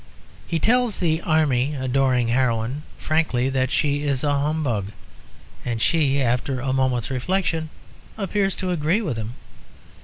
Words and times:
He 0.47 0.57
tells 0.57 0.97
the 0.97 1.21
army 1.21 1.75
adoring 1.75 2.29
heroine 2.29 2.81
frankly 2.97 3.49
that 3.49 3.69
she 3.69 4.01
is 4.01 4.23
a 4.23 4.35
humbug; 4.35 4.87
and 5.63 5.79
she, 5.79 6.19
after 6.19 6.59
a 6.59 6.73
moment's 6.73 7.11
reflection, 7.11 7.69
appears 8.17 8.55
to 8.55 8.71
agree 8.71 9.03
with 9.03 9.15
him. 9.15 9.35